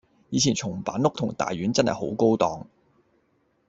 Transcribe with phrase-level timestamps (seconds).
[0.31, 2.65] 以前松板屋同大丸真係好高檔